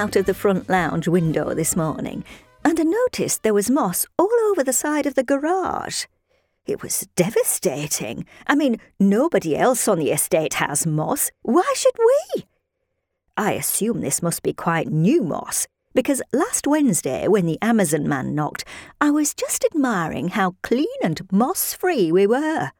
out 0.00 0.16
of 0.16 0.24
the 0.24 0.34
front 0.34 0.68
lounge 0.70 1.06
window 1.06 1.52
this 1.52 1.76
morning 1.76 2.24
and 2.64 2.80
I 2.80 2.82
noticed 2.82 3.42
there 3.42 3.54
was 3.54 3.70
moss 3.70 4.06
all 4.18 4.32
over 4.50 4.64
the 4.64 4.72
side 4.72 5.06
of 5.06 5.14
the 5.14 5.22
garage. 5.22 6.04
It 6.66 6.82
was 6.82 7.06
devastating. 7.16 8.26
I 8.46 8.54
mean, 8.54 8.78
nobody 8.98 9.56
else 9.56 9.88
on 9.88 9.98
the 9.98 10.10
estate 10.10 10.54
has 10.54 10.86
moss. 10.86 11.30
Why 11.42 11.70
should 11.76 11.96
we? 11.98 12.46
I 13.36 13.52
assume 13.52 14.00
this 14.00 14.22
must 14.22 14.42
be 14.42 14.52
quite 14.52 14.88
new 14.88 15.22
moss, 15.22 15.66
because 15.94 16.22
last 16.32 16.66
Wednesday, 16.66 17.28
when 17.28 17.46
the 17.46 17.58
Amazon 17.60 18.08
man 18.08 18.34
knocked, 18.34 18.64
I 19.00 19.10
was 19.10 19.34
just 19.34 19.64
admiring 19.64 20.28
how 20.28 20.56
clean 20.62 20.86
and 21.02 21.20
moss 21.32 21.74
free 21.74 22.10
we 22.10 22.26
were. 22.26 22.70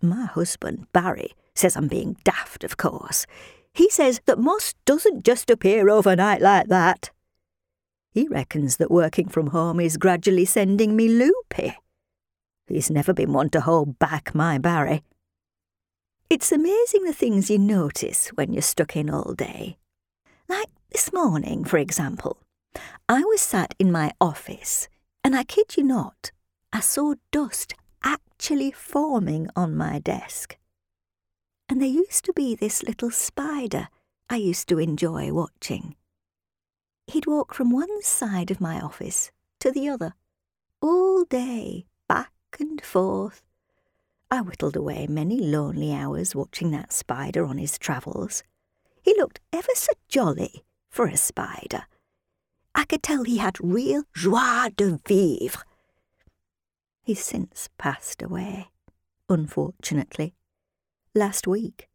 My 0.00 0.26
husband, 0.26 0.86
Barry, 0.92 1.32
says 1.54 1.76
I'm 1.76 1.88
being 1.88 2.16
daft, 2.24 2.64
of 2.64 2.76
course. 2.76 3.26
He 3.74 3.88
says 3.90 4.20
that 4.26 4.38
moss 4.38 4.74
doesn't 4.84 5.24
just 5.24 5.50
appear 5.50 5.88
overnight 5.88 6.40
like 6.40 6.68
that. 6.68 7.10
He 8.12 8.26
reckons 8.26 8.76
that 8.78 8.90
working 8.90 9.28
from 9.28 9.48
home 9.48 9.78
is 9.80 9.96
gradually 9.96 10.44
sending 10.44 10.96
me 10.96 11.08
loopy. 11.08 11.76
He's 12.66 12.90
never 12.90 13.12
been 13.12 13.32
one 13.32 13.50
to 13.50 13.60
hold 13.60 13.98
back 13.98 14.34
my 14.34 14.58
Barry. 14.58 15.02
It's 16.28 16.52
amazing 16.52 17.04
the 17.04 17.12
things 17.12 17.50
you 17.50 17.58
notice 17.58 18.28
when 18.28 18.52
you're 18.52 18.62
stuck 18.62 18.96
in 18.96 19.10
all 19.10 19.34
day. 19.34 19.76
Like 20.48 20.68
this 20.90 21.12
morning, 21.12 21.64
for 21.64 21.78
example. 21.78 22.38
I 23.08 23.22
was 23.22 23.40
sat 23.40 23.74
in 23.80 23.90
my 23.90 24.12
office, 24.20 24.88
and 25.24 25.34
I 25.34 25.42
kid 25.42 25.76
you 25.76 25.82
not, 25.82 26.30
I 26.72 26.80
saw 26.80 27.14
dust 27.32 27.74
actually 28.04 28.70
forming 28.70 29.48
on 29.56 29.76
my 29.76 29.98
desk. 29.98 30.56
And 31.70 31.80
there 31.80 31.88
used 31.88 32.24
to 32.24 32.32
be 32.32 32.56
this 32.56 32.82
little 32.82 33.12
spider 33.12 33.90
I 34.28 34.34
used 34.34 34.66
to 34.68 34.80
enjoy 34.80 35.32
watching. 35.32 35.94
He'd 37.06 37.26
walk 37.26 37.54
from 37.54 37.70
one 37.70 38.02
side 38.02 38.50
of 38.50 38.60
my 38.60 38.80
office 38.80 39.30
to 39.60 39.70
the 39.70 39.88
other, 39.88 40.14
all 40.82 41.22
day, 41.22 41.86
back 42.08 42.32
and 42.58 42.84
forth. 42.84 43.44
I 44.32 44.40
whittled 44.40 44.74
away 44.74 45.06
many 45.06 45.38
lonely 45.38 45.94
hours 45.94 46.34
watching 46.34 46.72
that 46.72 46.92
spider 46.92 47.46
on 47.46 47.58
his 47.58 47.78
travels. 47.78 48.42
He 49.00 49.14
looked 49.16 49.38
ever 49.52 49.72
so 49.74 49.92
jolly 50.08 50.64
for 50.88 51.06
a 51.06 51.16
spider. 51.16 51.84
I 52.74 52.84
could 52.84 53.04
tell 53.04 53.22
he 53.22 53.38
had 53.38 53.58
real 53.60 54.02
joie 54.12 54.70
de 54.76 54.98
vivre. 55.06 55.62
He's 57.04 57.24
since 57.24 57.68
passed 57.78 58.22
away, 58.22 58.70
unfortunately. 59.28 60.34
Last 61.14 61.46
week, 61.46 61.88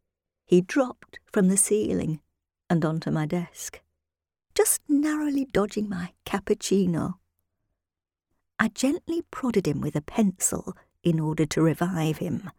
he 0.44 0.60
dropped 0.60 1.18
from 1.24 1.48
the 1.48 1.56
ceiling 1.56 2.20
and 2.68 2.84
onto 2.84 3.10
my 3.10 3.26
desk 3.26 3.80
just 4.56 4.80
narrowly 4.88 5.44
dodging 5.44 5.86
my 5.86 6.12
cappuccino. 6.24 7.14
I 8.58 8.68
gently 8.68 9.22
prodded 9.30 9.68
him 9.68 9.82
with 9.82 9.94
a 9.94 10.00
pencil 10.00 10.74
in 11.02 11.20
order 11.20 11.44
to 11.44 11.60
revive 11.60 12.18
him, 12.18 12.50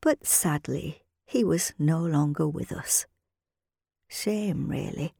but 0.00 0.24
sadly 0.24 1.02
he 1.26 1.42
was 1.42 1.72
no 1.80 1.98
longer 1.98 2.46
with 2.46 2.70
us. 2.70 3.06
Shame, 4.08 4.68
really. 4.68 5.14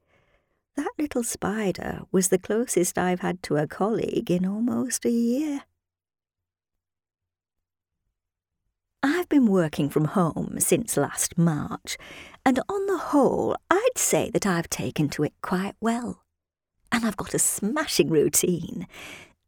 That 0.77 0.91
little 0.97 1.23
spider 1.23 2.03
was 2.11 2.29
the 2.29 2.39
closest 2.39 2.97
I've 2.97 3.19
had 3.19 3.43
to 3.43 3.57
a 3.57 3.67
colleague 3.67 4.31
in 4.31 4.45
almost 4.45 5.03
a 5.03 5.09
year. 5.09 5.63
I've 9.03 9.20
been 9.31 9.47
working 9.47 9.89
from 9.89 10.05
home 10.05 10.57
since 10.59 10.97
last 10.97 11.37
March, 11.37 11.97
and 12.45 12.59
on 12.67 12.85
the 12.87 12.97
whole, 12.97 13.55
I'd 13.69 13.97
say 13.97 14.29
that 14.31 14.45
I've 14.45 14.69
taken 14.69 15.07
to 15.09 15.23
it 15.23 15.31
quite 15.41 15.73
well. 15.79 16.21
And 16.91 17.05
I've 17.05 17.15
got 17.15 17.33
a 17.33 17.39
smashing 17.39 18.09
routine. 18.09 18.87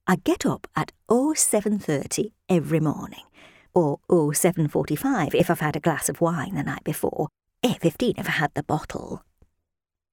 I 0.08 0.16
get 0.16 0.46
up 0.46 0.68
at 0.74 0.94
0730 1.10 2.32
every 2.48 2.80
morning, 2.80 3.26
or 3.74 4.00
0745 4.10 5.36
if 5.36 5.50
I've 5.50 5.60
had 5.60 5.76
a 5.76 5.82
glass 5.82 6.08
of 6.08 6.22
wine 6.22 6.56
the 6.56 6.64
night 6.64 6.86
before, 6.86 7.28
8.15 7.66 8.20
if 8.20 8.28
I 8.30 8.32
had 8.32 8.54
the 8.54 8.64
bottle. 8.64 9.22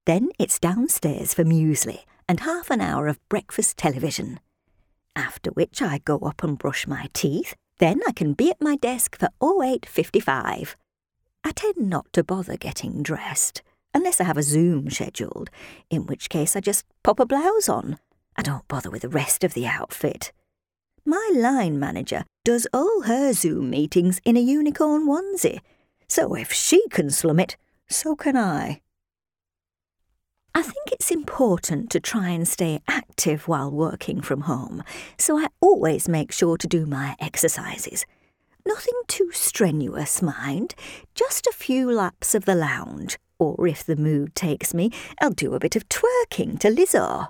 Then 0.05 0.31
it's 0.37 0.59
downstairs 0.59 1.33
for 1.33 1.45
muesli 1.45 1.99
and 2.27 2.41
half 2.41 2.69
an 2.69 2.81
hour 2.81 3.07
of 3.07 3.25
breakfast 3.29 3.77
television. 3.77 4.41
After 5.15 5.49
which 5.51 5.81
I 5.81 5.99
go 5.99 6.17
up 6.19 6.43
and 6.43 6.59
brush 6.59 6.87
my 6.87 7.07
teeth 7.13 7.55
then 7.81 7.99
I 8.07 8.11
can 8.11 8.33
be 8.33 8.51
at 8.51 8.61
my 8.61 8.75
desk 8.75 9.17
for 9.17 9.29
0855. 9.41 10.77
I 11.43 11.51
tend 11.51 11.77
not 11.77 12.13
to 12.13 12.23
bother 12.23 12.55
getting 12.55 13.01
dressed, 13.01 13.63
unless 13.91 14.21
I 14.21 14.25
have 14.25 14.37
a 14.37 14.43
Zoom 14.43 14.91
scheduled, 14.91 15.49
in 15.89 16.05
which 16.05 16.29
case 16.29 16.55
I 16.55 16.59
just 16.59 16.85
pop 17.03 17.19
a 17.19 17.25
blouse 17.25 17.67
on. 17.67 17.97
I 18.37 18.43
don't 18.43 18.67
bother 18.67 18.91
with 18.91 19.01
the 19.01 19.09
rest 19.09 19.43
of 19.43 19.55
the 19.55 19.65
outfit. 19.65 20.31
My 21.05 21.27
line 21.33 21.79
manager 21.79 22.23
does 22.45 22.67
all 22.71 23.01
her 23.05 23.33
Zoom 23.33 23.71
meetings 23.71 24.21
in 24.23 24.37
a 24.37 24.41
unicorn 24.41 25.07
onesie, 25.07 25.61
so 26.07 26.35
if 26.35 26.53
she 26.53 26.87
can 26.89 27.09
slum 27.09 27.39
it, 27.39 27.57
so 27.89 28.15
can 28.15 28.37
I. 28.37 28.81
I 30.53 30.61
think 30.61 30.91
it's 30.91 31.11
important 31.11 31.89
to 31.91 31.99
try 31.99 32.29
and 32.29 32.47
stay 32.47 32.81
active 32.87 33.47
while 33.47 33.71
working 33.71 34.21
from 34.21 34.41
home, 34.41 34.83
so 35.17 35.37
I 35.37 35.47
always 35.61 36.09
make 36.09 36.31
sure 36.31 36.57
to 36.57 36.67
do 36.67 36.85
my 36.85 37.15
exercises. 37.19 38.05
Nothing 38.65 38.93
too 39.07 39.31
strenuous, 39.31 40.21
mind, 40.21 40.75
just 41.15 41.47
a 41.47 41.53
few 41.53 41.91
laps 41.91 42.35
of 42.35 42.45
the 42.45 42.55
lounge, 42.55 43.17
or 43.39 43.65
if 43.67 43.83
the 43.83 43.95
mood 43.95 44.35
takes 44.35 44.73
me, 44.73 44.91
I'll 45.19 45.31
do 45.31 45.53
a 45.53 45.59
bit 45.59 45.75
of 45.75 45.87
twerking 45.89 46.59
to 46.59 46.69
Lizzo. 46.69 47.29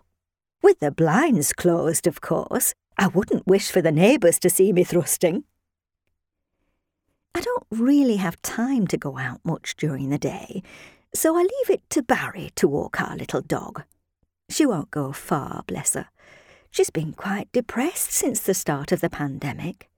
With 0.62 0.80
the 0.80 0.92
blinds 0.92 1.54
closed, 1.54 2.08
of 2.08 2.22
course. 2.22 2.74
I 2.98 3.08
wouldn't 3.08 3.48
wish 3.48 3.72
for 3.72 3.81
the 3.81 3.92
neighbours 3.92 4.38
to 4.40 4.50
see 4.50 4.74
me 4.74 4.84
thrusting. 4.84 5.44
I 7.34 7.42
don't 7.42 7.66
really 7.72 8.18
have 8.18 8.42
time 8.42 8.86
to 8.88 8.98
go 8.98 9.18
out 9.18 9.40
much 9.44 9.76
during 9.76 10.10
the 10.10 10.18
day, 10.18 10.62
so 11.14 11.36
I 11.36 11.42
leave 11.42 11.70
it 11.70 11.90
to 11.92 12.02
Barry 12.02 12.52
to 12.56 12.68
walk 12.68 13.02
our 13.02 13.16
little 13.16 13.42
dog. 13.42 13.84
She 14.50 14.66
won't 14.66 14.92
go 14.92 15.12
far, 15.12 15.64
bless 15.68 15.94
her. 15.94 16.08
She's 16.70 16.90
been 16.90 17.14
quite 17.14 17.52
depressed 17.52 18.12
since 18.12 18.40
the 18.40 18.54
start 18.54 18.92
of 18.92 19.02
the 19.02 19.10
pandemic. 19.10 19.90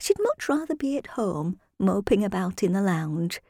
She'd 0.00 0.18
much 0.20 0.48
rather 0.48 0.74
be 0.74 0.96
at 0.96 1.08
home, 1.08 1.60
moping 1.78 2.24
about 2.24 2.62
in 2.62 2.72
the 2.72 2.82
lounge, 2.82 3.40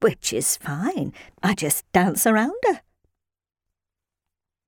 which 0.00 0.32
is 0.32 0.56
fine. 0.56 1.12
I 1.42 1.54
just 1.54 1.90
dance 1.92 2.26
around 2.26 2.56
her. 2.66 2.80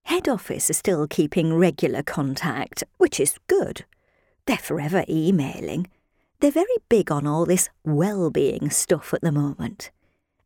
Head 0.04 0.28
office 0.28 0.70
are 0.70 0.74
still 0.74 1.06
keeping 1.08 1.54
regular 1.54 2.02
contact, 2.02 2.84
which 2.96 3.18
is 3.18 3.38
good. 3.48 3.84
They're 4.46 4.56
forever 4.56 5.04
emailing. 5.08 5.88
They're 6.38 6.50
very 6.50 6.76
big 6.88 7.10
on 7.10 7.26
all 7.26 7.44
this 7.44 7.68
well-being 7.84 8.70
stuff 8.70 9.12
at 9.14 9.20
the 9.22 9.32
moment. 9.32 9.90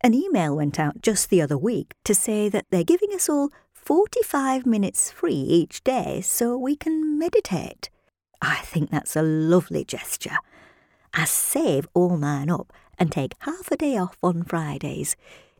An 0.03 0.15
email 0.15 0.55
went 0.55 0.79
out 0.79 1.01
just 1.03 1.29
the 1.29 1.41
other 1.41 1.57
week 1.57 1.93
to 2.05 2.15
say 2.15 2.49
that 2.49 2.65
they're 2.71 2.83
giving 2.83 3.11
us 3.13 3.29
all 3.29 3.49
45 3.73 4.65
minutes 4.65 5.11
free 5.11 5.33
each 5.33 5.83
day 5.83 6.21
so 6.21 6.57
we 6.57 6.75
can 6.75 7.19
meditate. 7.19 7.91
I 8.41 8.55
think 8.63 8.89
that's 8.89 9.15
a 9.15 9.21
lovely 9.21 9.85
gesture. 9.85 10.37
I 11.13 11.25
save 11.25 11.87
all 11.93 12.17
mine 12.17 12.49
up 12.49 12.73
and 12.97 13.11
take 13.11 13.35
half 13.39 13.71
a 13.71 13.77
day 13.77 13.95
off 13.95 14.17
on 14.23 14.43
Fridays. 14.43 15.15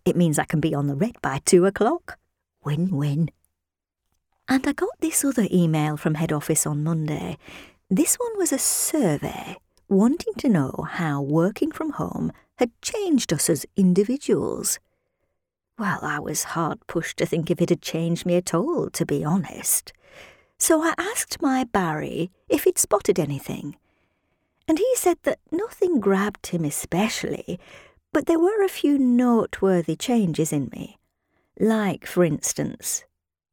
It 0.05 0.15
means 0.15 0.39
I 0.39 0.45
can 0.45 0.59
be 0.59 0.73
on 0.73 0.87
the 0.87 0.95
red 0.95 1.21
by 1.21 1.41
two 1.45 1.67
o'clock. 1.67 2.17
Win 2.63 2.97
win. 2.97 3.29
And 4.47 4.67
I 4.67 4.73
got 4.73 4.99
this 5.01 5.23
other 5.23 5.47
email 5.51 5.97
from 5.97 6.15
head 6.15 6.31
office 6.31 6.65
on 6.65 6.83
Monday. 6.83 7.37
This 7.91 8.15
one 8.15 8.37
was 8.37 8.51
a 8.51 8.57
survey 8.57 9.57
wanting 9.91 10.33
to 10.37 10.47
know 10.47 10.87
how 10.91 11.21
working 11.21 11.69
from 11.69 11.91
home 11.91 12.31
had 12.55 12.71
changed 12.81 13.33
us 13.33 13.49
as 13.49 13.65
individuals. 13.75 14.79
Well, 15.77 15.99
I 16.01 16.17
was 16.19 16.43
hard 16.55 16.79
pushed 16.87 17.17
to 17.17 17.25
think 17.25 17.51
if 17.51 17.61
it 17.61 17.69
had 17.69 17.81
changed 17.81 18.25
me 18.25 18.35
at 18.35 18.53
all, 18.53 18.89
to 18.91 19.05
be 19.05 19.25
honest. 19.25 19.91
So 20.57 20.81
I 20.81 20.93
asked 20.97 21.41
my 21.41 21.65
Barry 21.65 22.31
if 22.47 22.63
he'd 22.63 22.77
spotted 22.77 23.19
anything. 23.19 23.75
And 24.67 24.77
he 24.77 24.95
said 24.95 25.17
that 25.23 25.39
nothing 25.51 25.99
grabbed 25.99 26.47
him 26.47 26.63
especially, 26.63 27.59
but 28.13 28.27
there 28.27 28.39
were 28.39 28.63
a 28.63 28.69
few 28.69 28.97
noteworthy 28.97 29.97
changes 29.97 30.53
in 30.53 30.69
me. 30.71 30.99
Like, 31.59 32.05
for 32.05 32.23
instance, 32.23 33.03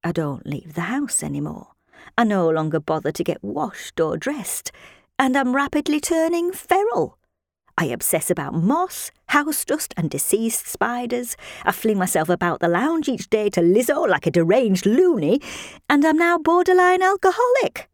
I 0.04 0.12
don't 0.12 0.46
leave 0.46 0.74
the 0.74 0.82
house 0.82 1.22
anymore. 1.24 1.68
I 2.16 2.22
no 2.22 2.48
longer 2.48 2.78
bother 2.78 3.10
to 3.10 3.24
get 3.24 3.42
washed 3.42 3.98
or 3.98 4.16
dressed, 4.16 4.70
and 5.18 5.36
I'm 5.36 5.54
rapidly 5.54 6.00
turning 6.00 6.52
feral. 6.52 7.18
I 7.76 7.86
obsess 7.86 8.30
about 8.30 8.54
moss, 8.54 9.12
house 9.28 9.64
dust, 9.64 9.94
and 9.96 10.10
deceased 10.10 10.66
spiders. 10.66 11.36
I 11.64 11.72
fling 11.72 11.96
myself 11.96 12.28
about 12.28 12.60
the 12.60 12.68
lounge 12.68 13.08
each 13.08 13.30
day 13.30 13.50
to 13.50 13.60
Lizzo 13.60 14.08
like 14.08 14.26
a 14.26 14.32
deranged 14.32 14.84
loony, 14.84 15.40
and 15.88 16.04
I'm 16.04 16.16
now 16.16 16.38
borderline 16.38 17.02
alcoholic. 17.02 17.88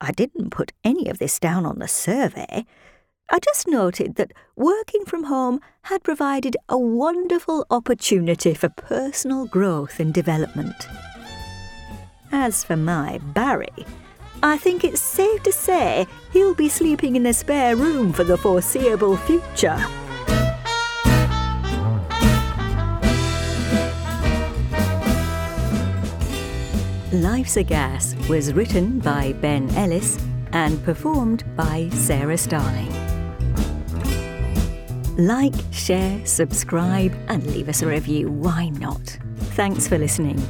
I 0.00 0.12
didn't 0.12 0.50
put 0.50 0.72
any 0.84 1.08
of 1.08 1.18
this 1.18 1.40
down 1.40 1.66
on 1.66 1.78
the 1.78 1.88
survey. 1.88 2.64
I 3.30 3.38
just 3.40 3.66
noted 3.66 4.16
that 4.16 4.32
working 4.54 5.04
from 5.06 5.24
home 5.24 5.60
had 5.82 6.04
provided 6.04 6.56
a 6.68 6.78
wonderful 6.78 7.66
opportunity 7.70 8.54
for 8.54 8.68
personal 8.68 9.46
growth 9.46 9.98
and 9.98 10.12
development. 10.12 10.86
As 12.30 12.62
for 12.62 12.76
my 12.76 13.18
Barry, 13.18 13.86
I 14.42 14.58
think 14.58 14.84
it's 14.84 15.00
safe 15.00 15.42
to 15.44 15.52
say 15.52 16.06
he'll 16.32 16.54
be 16.54 16.68
sleeping 16.68 17.16
in 17.16 17.22
the 17.22 17.32
spare 17.32 17.76
room 17.76 18.12
for 18.12 18.24
the 18.24 18.36
foreseeable 18.36 19.16
future. 19.16 19.78
Life's 27.12 27.56
a 27.56 27.62
Gas 27.62 28.14
was 28.28 28.52
written 28.52 28.98
by 28.98 29.34
Ben 29.34 29.70
Ellis 29.76 30.18
and 30.52 30.82
performed 30.84 31.44
by 31.56 31.88
Sarah 31.92 32.36
Starling. 32.36 32.92
Like, 35.16 35.54
share, 35.70 36.26
subscribe, 36.26 37.14
and 37.28 37.46
leave 37.46 37.68
us 37.68 37.82
a 37.82 37.86
review. 37.86 38.30
Why 38.30 38.70
not? 38.70 39.16
Thanks 39.54 39.86
for 39.86 39.96
listening. 39.96 40.42